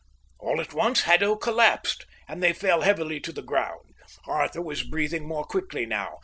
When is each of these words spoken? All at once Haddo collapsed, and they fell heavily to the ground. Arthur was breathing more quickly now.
All 0.39 0.59
at 0.59 0.73
once 0.73 1.01
Haddo 1.03 1.35
collapsed, 1.35 2.07
and 2.27 2.41
they 2.41 2.53
fell 2.53 2.81
heavily 2.81 3.19
to 3.19 3.31
the 3.31 3.43
ground. 3.43 3.93
Arthur 4.25 4.63
was 4.63 4.81
breathing 4.81 5.27
more 5.27 5.45
quickly 5.45 5.85
now. 5.85 6.17